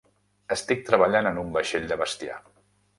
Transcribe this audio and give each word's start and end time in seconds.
Estic 0.55 0.81
treballant 0.89 1.31
en 1.35 1.39
un 1.45 1.55
vaixell 1.59 1.89
de 1.95 2.03
bestiar. 2.05 2.45